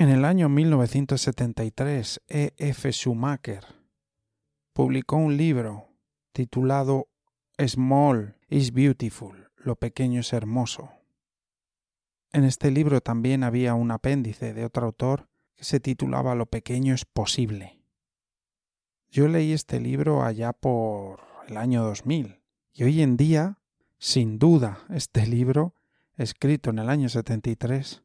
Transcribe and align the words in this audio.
En 0.00 0.08
el 0.08 0.24
año 0.24 0.48
1973, 0.48 2.22
E. 2.26 2.54
F. 2.56 2.90
Schumacher 2.90 3.66
publicó 4.72 5.16
un 5.16 5.36
libro 5.36 5.88
titulado 6.32 7.08
Small 7.58 8.34
is 8.48 8.72
Beautiful, 8.72 9.50
lo 9.56 9.76
pequeño 9.76 10.20
es 10.20 10.32
hermoso. 10.32 10.90
En 12.32 12.44
este 12.44 12.70
libro 12.70 13.02
también 13.02 13.44
había 13.44 13.74
un 13.74 13.90
apéndice 13.90 14.54
de 14.54 14.64
otro 14.64 14.86
autor 14.86 15.28
que 15.54 15.64
se 15.64 15.80
titulaba 15.80 16.34
Lo 16.34 16.46
pequeño 16.46 16.94
es 16.94 17.04
posible. 17.04 17.78
Yo 19.10 19.28
leí 19.28 19.52
este 19.52 19.80
libro 19.80 20.22
allá 20.22 20.54
por 20.54 21.20
el 21.46 21.58
año 21.58 21.82
2000 21.84 22.40
y 22.72 22.84
hoy 22.84 23.02
en 23.02 23.18
día, 23.18 23.58
sin 23.98 24.38
duda, 24.38 24.78
este 24.88 25.26
libro, 25.26 25.74
escrito 26.16 26.70
en 26.70 26.78
el 26.78 26.88
año 26.88 27.10
73, 27.10 28.02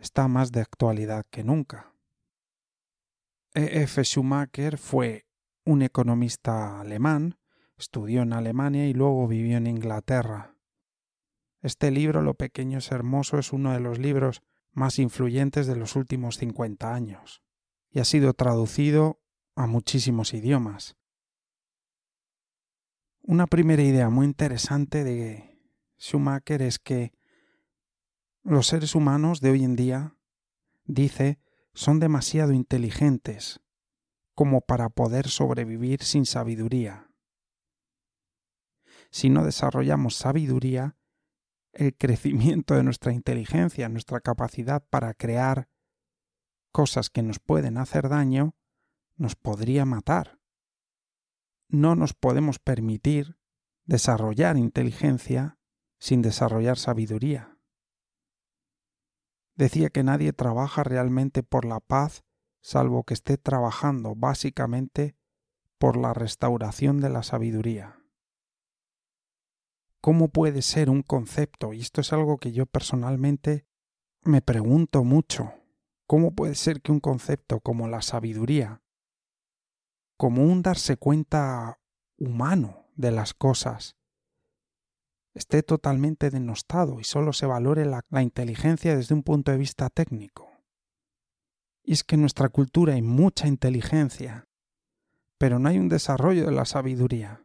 está 0.00 0.28
más 0.28 0.52
de 0.52 0.60
actualidad 0.60 1.26
que 1.30 1.44
nunca. 1.44 1.94
E. 3.54 3.82
F. 3.82 4.02
Schumacher 4.04 4.78
fue 4.78 5.26
un 5.64 5.82
economista 5.82 6.80
alemán, 6.80 7.38
estudió 7.76 8.22
en 8.22 8.32
Alemania 8.32 8.86
y 8.86 8.94
luego 8.94 9.26
vivió 9.28 9.56
en 9.56 9.66
Inglaterra. 9.66 10.54
Este 11.62 11.90
libro, 11.90 12.22
Lo 12.22 12.34
pequeño 12.34 12.78
es 12.78 12.90
hermoso, 12.90 13.38
es 13.38 13.52
uno 13.52 13.72
de 13.72 13.80
los 13.80 13.98
libros 13.98 14.42
más 14.72 14.98
influyentes 14.98 15.66
de 15.66 15.76
los 15.76 15.96
últimos 15.96 16.36
50 16.36 16.94
años 16.94 17.42
y 17.90 17.98
ha 17.98 18.04
sido 18.04 18.34
traducido 18.34 19.20
a 19.56 19.66
muchísimos 19.66 20.32
idiomas. 20.32 20.96
Una 23.22 23.46
primera 23.46 23.82
idea 23.82 24.08
muy 24.08 24.26
interesante 24.26 25.04
de 25.04 25.58
Schumacher 25.98 26.62
es 26.62 26.78
que 26.78 27.12
los 28.42 28.68
seres 28.68 28.94
humanos 28.94 29.40
de 29.40 29.50
hoy 29.50 29.64
en 29.64 29.76
día, 29.76 30.16
dice, 30.84 31.38
son 31.74 32.00
demasiado 32.00 32.52
inteligentes 32.52 33.60
como 34.34 34.62
para 34.62 34.88
poder 34.88 35.28
sobrevivir 35.28 36.02
sin 36.02 36.24
sabiduría. 36.24 37.10
Si 39.10 39.28
no 39.28 39.44
desarrollamos 39.44 40.14
sabiduría, 40.14 40.96
el 41.72 41.96
crecimiento 41.96 42.74
de 42.74 42.82
nuestra 42.82 43.12
inteligencia, 43.12 43.88
nuestra 43.88 44.20
capacidad 44.20 44.82
para 44.88 45.14
crear 45.14 45.68
cosas 46.72 47.10
que 47.10 47.22
nos 47.22 47.38
pueden 47.38 47.76
hacer 47.76 48.08
daño, 48.08 48.56
nos 49.16 49.36
podría 49.36 49.84
matar. 49.84 50.38
No 51.68 51.94
nos 51.94 52.14
podemos 52.14 52.58
permitir 52.58 53.36
desarrollar 53.84 54.56
inteligencia 54.56 55.58
sin 55.98 56.22
desarrollar 56.22 56.78
sabiduría 56.78 57.49
decía 59.60 59.90
que 59.90 60.02
nadie 60.02 60.32
trabaja 60.32 60.82
realmente 60.82 61.42
por 61.42 61.66
la 61.66 61.80
paz 61.80 62.24
salvo 62.62 63.04
que 63.04 63.14
esté 63.14 63.36
trabajando 63.36 64.14
básicamente 64.14 65.16
por 65.78 65.96
la 65.96 66.14
restauración 66.14 67.00
de 67.00 67.10
la 67.10 67.22
sabiduría. 67.22 68.02
¿Cómo 70.00 70.28
puede 70.28 70.62
ser 70.62 70.88
un 70.88 71.02
concepto? 71.02 71.74
Y 71.74 71.80
esto 71.80 72.00
es 72.00 72.12
algo 72.14 72.38
que 72.38 72.52
yo 72.52 72.64
personalmente 72.64 73.66
me 74.22 74.40
pregunto 74.40 75.04
mucho. 75.04 75.52
¿Cómo 76.06 76.34
puede 76.34 76.54
ser 76.54 76.80
que 76.80 76.90
un 76.90 77.00
concepto 77.00 77.60
como 77.60 77.86
la 77.86 78.00
sabiduría, 78.00 78.82
como 80.16 80.42
un 80.42 80.62
darse 80.62 80.96
cuenta 80.96 81.80
humano 82.18 82.86
de 82.96 83.10
las 83.10 83.34
cosas, 83.34 83.96
esté 85.34 85.62
totalmente 85.62 86.30
denostado 86.30 87.00
y 87.00 87.04
solo 87.04 87.32
se 87.32 87.46
valore 87.46 87.84
la, 87.84 88.04
la, 88.10 88.22
inteligencia 88.22 88.96
desde 88.96 89.14
un 89.14 89.22
punto 89.22 89.52
de 89.52 89.58
vista 89.58 89.88
técnico. 89.90 90.50
Y 91.82 91.92
es 91.92 92.04
que 92.04 92.16
en 92.16 92.22
nuestra 92.22 92.48
cultura 92.48 92.94
hay 92.94 93.02
mucha 93.02 93.46
inteligencia, 93.46 94.48
pero 95.38 95.58
no 95.58 95.68
hay 95.68 95.78
un 95.78 95.88
desarrollo 95.88 96.46
de 96.46 96.52
la 96.52 96.64
sabiduría. 96.64 97.44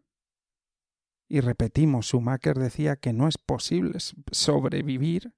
Y 1.28 1.40
repetimos, 1.40 2.08
Schumacher 2.08 2.58
decía 2.58 2.98
que 2.98 3.14
no 3.14 3.28
es 3.28 3.38
posible 3.38 3.98
sobrevivir 4.32 5.34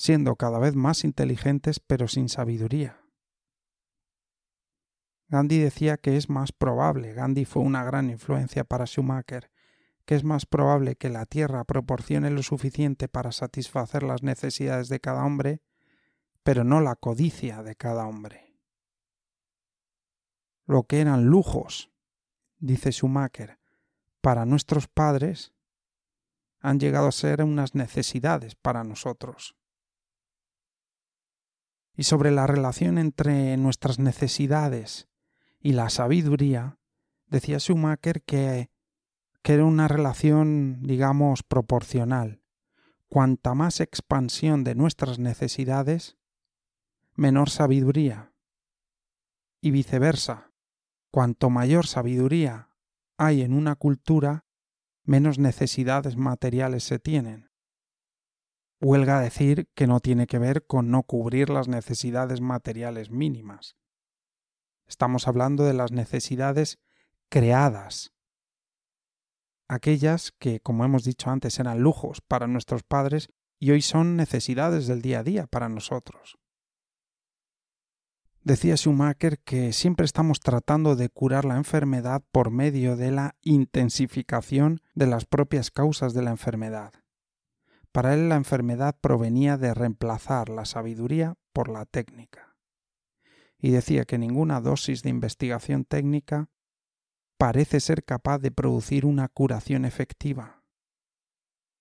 siendo 0.00 0.36
cada 0.36 0.58
vez 0.58 0.76
más 0.76 1.04
inteligentes 1.04 1.78
pero 1.78 2.08
sin 2.08 2.30
sabiduría. 2.30 3.04
Gandhi 5.28 5.58
decía 5.58 5.98
que 5.98 6.16
es 6.16 6.30
más 6.30 6.52
probable, 6.52 7.12
Gandhi 7.12 7.44
fue 7.44 7.62
una 7.62 7.84
gran 7.84 8.08
influencia 8.08 8.64
para 8.64 8.86
Schumacher, 8.86 9.49
que 10.10 10.16
es 10.16 10.24
más 10.24 10.44
probable 10.44 10.96
que 10.96 11.08
la 11.08 11.24
tierra 11.24 11.62
proporcione 11.62 12.30
lo 12.30 12.42
suficiente 12.42 13.06
para 13.06 13.30
satisfacer 13.30 14.02
las 14.02 14.24
necesidades 14.24 14.88
de 14.88 14.98
cada 14.98 15.24
hombre, 15.24 15.62
pero 16.42 16.64
no 16.64 16.80
la 16.80 16.96
codicia 16.96 17.62
de 17.62 17.76
cada 17.76 18.08
hombre. 18.08 18.58
Lo 20.66 20.82
que 20.82 21.00
eran 21.00 21.26
lujos, 21.26 21.92
dice 22.58 22.90
Schumacher, 22.90 23.60
para 24.20 24.46
nuestros 24.46 24.88
padres, 24.88 25.52
han 26.58 26.80
llegado 26.80 27.06
a 27.06 27.12
ser 27.12 27.44
unas 27.44 27.76
necesidades 27.76 28.56
para 28.56 28.82
nosotros. 28.82 29.54
Y 31.94 32.02
sobre 32.02 32.32
la 32.32 32.48
relación 32.48 32.98
entre 32.98 33.56
nuestras 33.58 34.00
necesidades 34.00 35.08
y 35.60 35.70
la 35.74 35.88
sabiduría, 35.88 36.80
decía 37.28 37.60
Schumacher 37.60 38.22
que 38.22 38.72
que 39.42 39.54
era 39.54 39.64
una 39.64 39.88
relación, 39.88 40.82
digamos, 40.82 41.42
proporcional. 41.42 42.42
Cuanta 43.08 43.54
más 43.54 43.80
expansión 43.80 44.64
de 44.64 44.74
nuestras 44.74 45.18
necesidades, 45.18 46.16
menor 47.14 47.50
sabiduría. 47.50 48.32
Y 49.60 49.70
viceversa, 49.72 50.52
cuanto 51.10 51.50
mayor 51.50 51.86
sabiduría 51.86 52.70
hay 53.16 53.42
en 53.42 53.52
una 53.52 53.74
cultura, 53.76 54.46
menos 55.04 55.38
necesidades 55.38 56.16
materiales 56.16 56.84
se 56.84 56.98
tienen. 56.98 57.50
Huelga 58.80 59.20
decir 59.20 59.68
que 59.74 59.86
no 59.86 60.00
tiene 60.00 60.26
que 60.26 60.38
ver 60.38 60.64
con 60.64 60.90
no 60.90 61.02
cubrir 61.02 61.50
las 61.50 61.68
necesidades 61.68 62.40
materiales 62.40 63.10
mínimas. 63.10 63.76
Estamos 64.86 65.28
hablando 65.28 65.64
de 65.64 65.74
las 65.74 65.92
necesidades 65.92 66.78
creadas, 67.28 68.14
aquellas 69.70 70.32
que, 70.32 70.58
como 70.58 70.84
hemos 70.84 71.04
dicho 71.04 71.30
antes, 71.30 71.60
eran 71.60 71.80
lujos 71.80 72.20
para 72.20 72.48
nuestros 72.48 72.82
padres 72.82 73.28
y 73.60 73.70
hoy 73.70 73.82
son 73.82 74.16
necesidades 74.16 74.88
del 74.88 75.00
día 75.00 75.20
a 75.20 75.22
día 75.22 75.46
para 75.46 75.68
nosotros. 75.68 76.38
Decía 78.42 78.76
Schumacher 78.76 79.38
que 79.38 79.72
siempre 79.72 80.06
estamos 80.06 80.40
tratando 80.40 80.96
de 80.96 81.08
curar 81.08 81.44
la 81.44 81.56
enfermedad 81.56 82.22
por 82.32 82.50
medio 82.50 82.96
de 82.96 83.12
la 83.12 83.36
intensificación 83.42 84.80
de 84.94 85.06
las 85.06 85.24
propias 85.24 85.70
causas 85.70 86.14
de 86.14 86.22
la 86.22 86.30
enfermedad. 86.30 86.92
Para 87.92 88.14
él 88.14 88.28
la 88.28 88.36
enfermedad 88.36 88.96
provenía 89.00 89.56
de 89.56 89.72
reemplazar 89.72 90.48
la 90.48 90.64
sabiduría 90.64 91.36
por 91.52 91.68
la 91.68 91.84
técnica. 91.84 92.56
Y 93.56 93.70
decía 93.70 94.04
que 94.04 94.18
ninguna 94.18 94.60
dosis 94.60 95.02
de 95.02 95.10
investigación 95.10 95.84
técnica 95.84 96.48
parece 97.40 97.80
ser 97.80 98.04
capaz 98.04 98.38
de 98.38 98.50
producir 98.50 99.06
una 99.06 99.26
curación 99.28 99.86
efectiva. 99.86 100.62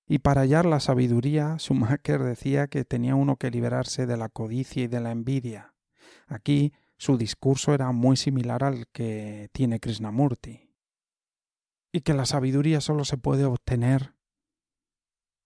Y 0.07 0.19
para 0.19 0.39
hallar 0.39 0.65
la 0.65 0.79
sabiduría, 0.79 1.57
Schumacher 1.59 2.23
decía 2.23 2.67
que 2.67 2.85
tenía 2.85 3.15
uno 3.15 3.35
que 3.35 3.51
liberarse 3.51 4.05
de 4.05 4.15
la 4.15 4.29
codicia 4.29 4.83
y 4.83 4.87
de 4.87 5.01
la 5.01 5.11
envidia. 5.11 5.73
Aquí 6.27 6.71
su 6.95 7.17
discurso 7.17 7.73
era 7.73 7.91
muy 7.91 8.15
similar 8.15 8.63
al 8.63 8.87
que 8.87 9.49
tiene 9.51 9.81
Krishnamurti. 9.81 10.71
Y 11.91 12.01
que 12.01 12.13
la 12.13 12.25
sabiduría 12.25 12.79
solo 12.79 13.03
se 13.03 13.17
puede 13.17 13.43
obtener 13.43 14.15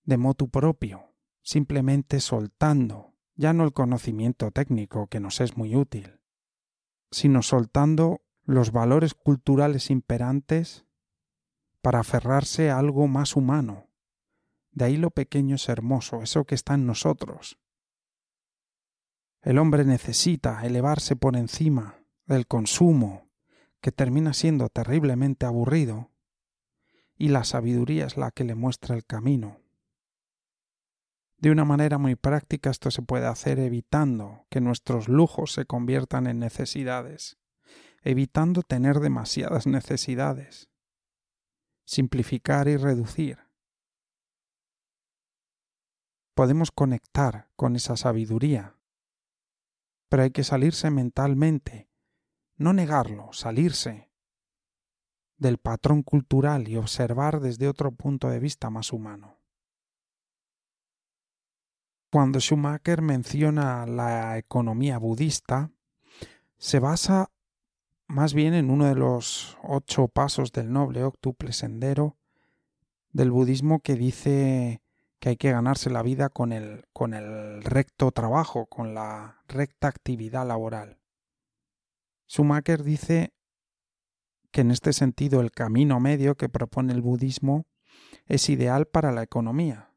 de 0.04 0.18
motu 0.18 0.48
propio, 0.48 1.16
simplemente 1.42 2.20
soltando, 2.20 3.16
ya 3.34 3.52
no 3.54 3.64
el 3.64 3.74
conocimiento 3.74 4.52
técnico 4.52 5.08
que 5.08 5.20
nos 5.20 5.42
es 5.42 5.58
muy 5.58 5.76
útil, 5.76 6.20
sino 7.10 7.42
soltando 7.42 8.22
los 8.46 8.72
valores 8.72 9.14
culturales 9.14 9.90
imperantes 9.90 10.86
para 11.82 12.00
aferrarse 12.00 12.70
a 12.70 12.78
algo 12.78 13.08
más 13.08 13.36
humano. 13.36 13.88
De 14.72 14.86
ahí 14.86 14.98
lo 14.98 15.12
pequeño 15.12 15.56
es 15.56 15.70
hermoso, 15.70 16.22
eso 16.22 16.46
que 16.46 16.56
está 16.56 16.74
en 16.74 16.86
nosotros. 16.86 17.60
El 19.42 19.60
hombre 19.60 19.86
necesita 19.86 20.66
elevarse 20.66 21.16
por 21.16 21.36
encima 21.36 22.00
del 22.26 22.48
consumo, 22.48 23.30
que 23.82 23.92
termina 23.92 24.34
siendo 24.34 24.70
terriblemente 24.70 25.46
aburrido, 25.46 26.12
y 27.18 27.28
la 27.28 27.44
sabiduría 27.44 28.06
es 28.06 28.18
la 28.18 28.32
que 28.32 28.46
le 28.46 28.56
muestra 28.56 28.96
el 28.96 29.06
camino. 29.06 29.60
De 31.38 31.52
una 31.52 31.66
manera 31.66 31.98
muy 31.98 32.16
práctica 32.16 32.70
esto 32.70 32.90
se 32.90 33.02
puede 33.02 33.28
hacer 33.28 33.60
evitando 33.60 34.46
que 34.50 34.62
nuestros 34.62 35.10
lujos 35.10 35.52
se 35.52 35.66
conviertan 35.66 36.28
en 36.28 36.40
necesidades 36.40 37.38
evitando 38.04 38.62
tener 38.62 39.00
demasiadas 39.00 39.68
necesidades. 39.68 40.70
Simplificar 41.86 42.68
y 42.68 42.78
reducir. 42.78 43.40
Podemos 46.36 46.72
conectar 46.72 47.50
con 47.56 47.76
esa 47.76 47.98
sabiduría 47.98 48.78
pero 50.14 50.22
hay 50.22 50.30
que 50.30 50.44
salirse 50.44 50.92
mentalmente, 50.92 51.90
no 52.58 52.72
negarlo, 52.72 53.34
salirse 53.34 54.12
del 55.38 55.58
patrón 55.58 56.04
cultural 56.04 56.68
y 56.68 56.78
observar 56.78 57.40
desde 57.40 57.68
otro 57.68 57.94
punto 57.94 58.30
de 58.30 58.38
vista 58.38 58.70
más 58.70 58.94
humano. 58.94 59.40
Cuando 62.12 62.40
Schumacher 62.40 63.02
menciona 63.02 63.88
la 63.88 64.38
economía 64.38 65.00
budista, 65.00 65.72
se 66.60 66.78
basa 66.78 67.32
más 68.14 68.36
bien 68.36 68.54
en 68.54 68.70
uno 68.70 68.86
de 68.86 68.94
los 68.94 69.58
ocho 69.64 70.08
pasos 70.08 70.52
del 70.52 70.72
noble 70.72 71.04
octuple 71.04 71.52
sendero 71.52 72.16
del 73.12 73.32
budismo 73.32 73.80
que 73.80 73.96
dice 73.96 74.84
que 75.20 75.30
hay 75.30 75.38
que 75.38 75.52
ganarse 75.52 75.90
la 75.90 76.04
vida 76.04 76.30
con 76.30 76.52
el, 76.52 76.86
con 76.94 77.16
el 77.16 77.64
recto 77.64 78.12
trabajo, 78.12 78.68
con 78.68 78.94
la 78.94 79.42
recta 79.48 79.88
actividad 79.88 80.48
laboral. 80.48 81.00
Schumacher 82.30 82.84
dice 82.84 83.34
que 84.52 84.62
en 84.62 84.70
este 84.70 84.94
sentido 84.94 85.42
el 85.42 85.52
camino 85.52 86.00
medio 86.00 86.36
que 86.36 86.50
propone 86.50 86.94
el 86.94 87.02
budismo 87.02 87.66
es 88.28 88.48
ideal 88.48 88.86
para 88.86 89.12
la 89.12 89.24
economía. 89.24 89.90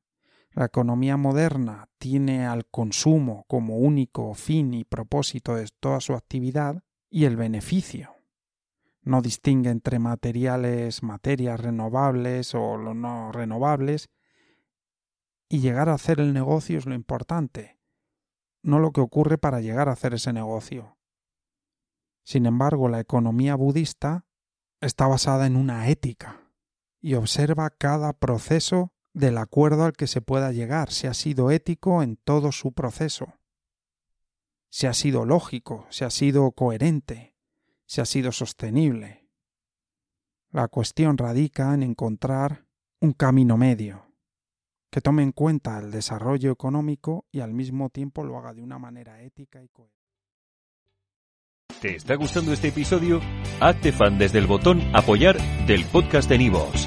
La 0.53 0.65
economía 0.65 1.19
moderna 1.19 1.91
tiene 1.99 2.47
al 2.47 2.65
consumo 2.65 3.45
como 3.47 3.77
único 3.77 4.33
fin 4.33 4.73
y 4.73 4.85
propósito 4.85 5.55
de 5.55 5.69
toda 5.81 6.01
su 6.01 6.15
actividad 6.15 6.83
y 7.17 7.25
el 7.25 7.35
beneficio. 7.35 8.15
No 9.01 9.23
distingue 9.23 9.71
entre 9.71 9.99
materiales, 9.99 11.03
materias 11.03 11.59
renovables 11.59 12.55
o 12.55 12.77
no 12.77 13.33
renovables, 13.33 14.11
y 15.49 15.61
llegar 15.61 15.89
a 15.89 15.95
hacer 15.95 16.21
el 16.21 16.35
negocio 16.35 16.77
es 16.77 16.85
lo 16.85 16.95
importante, 16.95 17.79
no 18.63 18.81
lo 18.81 18.93
que 18.93 19.01
ocurre 19.01 19.39
para 19.39 19.63
llegar 19.63 19.89
a 19.89 19.93
hacer 19.93 20.13
ese 20.13 20.35
negocio. 20.35 20.99
Sin 22.23 22.45
embargo, 22.45 22.87
la 22.91 23.01
economía 23.01 23.55
budista 23.55 24.27
está 24.83 25.07
basada 25.07 25.47
en 25.47 25.57
una 25.57 25.89
ética 25.89 26.53
y 27.01 27.15
observa 27.15 27.71
cada 27.71 28.13
proceso 28.13 28.93
del 29.15 29.39
acuerdo 29.39 29.87
al 29.87 29.95
que 29.95 30.07
se 30.07 30.21
pueda 30.21 30.53
llegar, 30.53 30.91
si 30.91 31.07
ha 31.07 31.15
sido 31.15 31.51
ético 31.51 32.03
en 32.03 32.19
todo 32.19 32.53
su 32.53 32.75
proceso, 32.75 33.39
si 34.77 34.87
ha 34.87 34.93
sido 34.93 35.25
lógico, 35.25 35.87
si 35.89 36.05
ha 36.05 36.11
sido 36.11 36.53
coherente, 36.53 37.35
si 37.87 38.03
ha 38.03 38.05
sido 38.05 38.31
sostenible. 38.31 39.27
La 40.51 40.69
cuestión 40.69 41.17
radica 41.17 41.73
en 41.73 41.83
encontrar 41.83 42.67
un 43.01 43.15
camino 43.15 43.57
medio, 43.57 44.13
que 44.91 45.01
tome 45.01 45.23
en 45.23 45.33
cuenta 45.33 45.79
el 45.79 45.91
desarrollo 45.91 46.53
económico 46.53 47.25
y 47.33 47.41
al 47.41 47.55
mismo 47.55 47.89
tiempo 47.89 48.23
lo 48.23 48.37
haga 48.37 48.53
de 48.53 48.61
una 48.61 48.79
manera 48.79 49.23
ética 49.23 49.65
y 49.65 49.69
coherente. 49.69 49.97
¿Te 51.81 51.97
está 51.97 52.17
gustando 52.17 52.53
este 52.53 52.69
episodio? 52.69 53.23
Hazte 53.61 53.93
fan 53.93 54.19
desde 54.19 54.41
el 54.41 54.47
botón 54.47 54.83
Apoyar 54.95 55.39
del 55.67 55.87
podcast 55.87 56.29
de 56.29 56.37
Nivos. 56.37 56.87